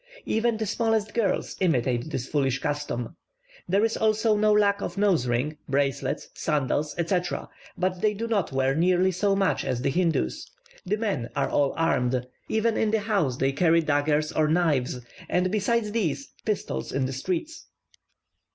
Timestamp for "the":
0.57-0.65, 9.83-9.91, 10.87-10.97, 12.89-13.01, 17.05-17.13